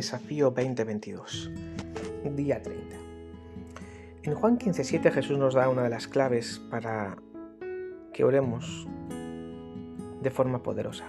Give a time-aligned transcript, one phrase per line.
[0.00, 1.50] Desafío 2022,
[2.34, 2.96] día 30.
[4.22, 7.18] En Juan 15:7 Jesús nos da una de las claves para
[8.14, 8.88] que oremos
[10.22, 11.04] de forma poderosa.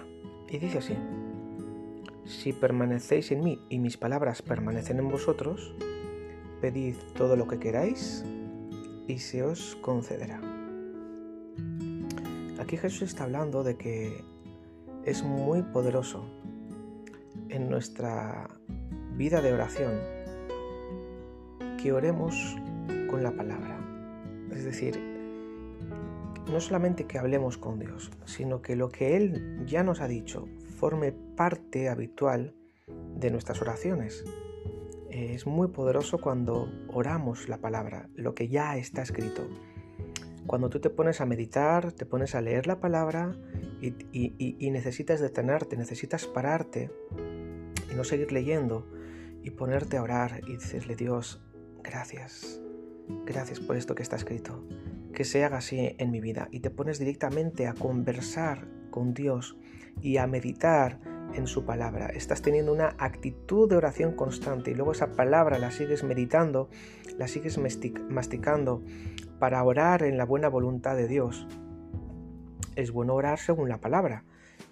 [0.49, 0.97] Y dice así,
[2.25, 5.73] si permanecéis en mí y mis palabras permanecen en vosotros,
[6.59, 8.25] pedid todo lo que queráis
[9.07, 10.41] y se os concederá.
[12.59, 14.25] Aquí Jesús está hablando de que
[15.05, 16.25] es muy poderoso
[17.51, 18.47] en nuestra
[19.17, 19.93] vida de oración
[21.81, 22.55] que oremos
[23.09, 23.77] con la palabra.
[24.51, 24.99] Es decir,
[26.51, 30.47] no solamente que hablemos con Dios, sino que lo que Él ya nos ha dicho
[30.77, 32.55] forme parte habitual
[33.15, 34.23] de nuestras oraciones.
[35.09, 39.47] Es muy poderoso cuando oramos la palabra, lo que ya está escrito.
[40.47, 43.35] Cuando tú te pones a meditar, te pones a leer la palabra
[43.81, 46.91] y, necesitas detenerte, necesitas pararte
[47.91, 48.87] y no seguir leyendo
[49.43, 51.41] y ponerte a orar y decirle Dios,
[51.83, 52.61] gracias,
[53.25, 54.63] gracias por esto que está escrito,
[55.13, 59.57] que se haga así en mi vida y te pones directamente a conversar con Dios
[60.01, 60.99] y a meditar
[61.33, 62.07] en su palabra.
[62.07, 66.69] Estás teniendo una actitud de oración constante y luego esa palabra la sigues meditando,
[67.17, 68.83] la sigues masticando
[69.41, 71.47] para orar en la buena voluntad de Dios
[72.75, 74.23] es bueno orar según la palabra.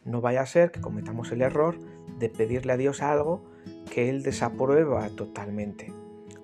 [0.05, 1.79] No vaya a ser que cometamos el error
[2.19, 3.49] de pedirle a Dios algo
[3.91, 5.91] que Él desaprueba totalmente.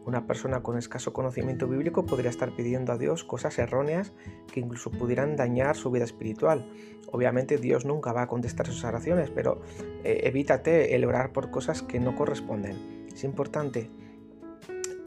[0.08, 4.12] Una persona con escaso conocimiento bíblico podría estar pidiendo a Dios cosas erróneas
[4.52, 6.68] que incluso pudieran dañar su vida espiritual.
[7.12, 9.62] Obviamente Dios nunca va a contestar sus oraciones, pero
[10.04, 13.06] eh, evítate el orar por cosas que no corresponden.
[13.14, 13.92] Es importante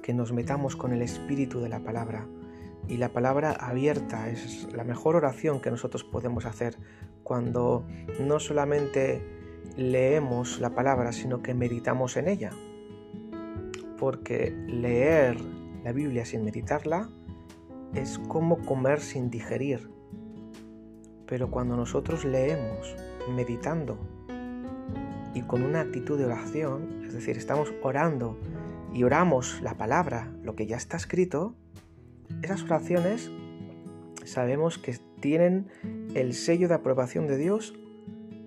[0.05, 2.29] que nos metamos con el espíritu de la palabra,
[2.89, 6.77] y la palabra abierta es la mejor oración que nosotros podemos hacer
[7.23, 7.85] cuando
[8.19, 9.23] no solamente
[9.77, 12.51] leemos la palabra, sino que meditamos en ella.
[13.99, 15.37] Porque leer
[15.85, 17.11] la Biblia sin meditarla
[17.95, 19.91] es como comer sin digerir.
[21.27, 22.97] Pero cuando nosotros leemos
[23.35, 23.99] meditando
[25.35, 28.39] y con una actitud de oración, es decir, estamos orando
[28.95, 31.55] y oramos la palabra, lo que ya está escrito,
[32.43, 33.31] esas oraciones
[34.25, 35.69] sabemos que tienen
[36.15, 37.75] el sello de aprobación de Dios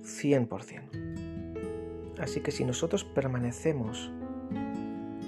[0.03, 1.11] 100%.
[2.19, 4.11] Así que si nosotros permanecemos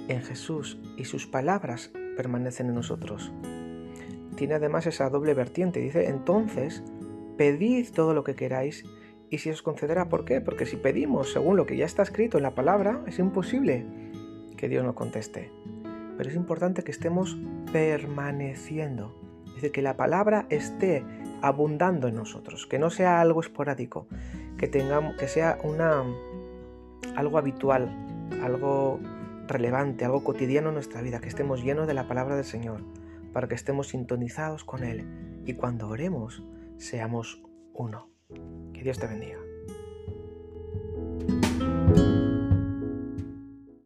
[0.08, 3.32] en Jesús y sus palabras permanecen en nosotros,
[4.36, 5.80] tiene además esa doble vertiente.
[5.80, 6.82] Dice, entonces,
[7.36, 8.84] pedid todo lo que queráis
[9.30, 10.08] y si os concederá.
[10.08, 10.40] ¿Por qué?
[10.40, 13.84] Porque si pedimos según lo que ya está escrito en la palabra, es imposible
[14.56, 15.50] que Dios nos conteste
[16.16, 17.36] pero es importante que estemos
[17.72, 19.14] permaneciendo.
[19.46, 21.04] Es decir, que la palabra esté
[21.42, 24.06] abundando en nosotros, que no sea algo esporádico,
[24.58, 26.02] que, tengamos, que sea una,
[27.16, 27.88] algo habitual,
[28.42, 29.00] algo
[29.46, 32.80] relevante, algo cotidiano en nuestra vida, que estemos llenos de la palabra del Señor,
[33.32, 35.06] para que estemos sintonizados con Él
[35.44, 36.42] y cuando oremos
[36.78, 37.42] seamos
[37.74, 38.08] uno.
[38.72, 39.43] Que Dios te bendiga.